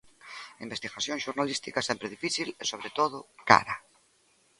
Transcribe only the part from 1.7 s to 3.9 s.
é sempre difícil e, sobre todo, cara.